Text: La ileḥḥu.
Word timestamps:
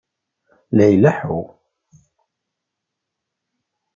La 0.75 0.85
ileḥḥu. 0.93 1.41